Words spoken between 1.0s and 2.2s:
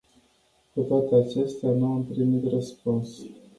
acestea, nu am